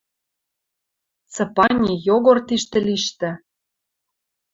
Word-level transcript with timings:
Цыпани, 1.33 1.93
Йогор 2.07 2.37
тиштӹ 2.47 2.79
лиштӹ». 2.87 3.31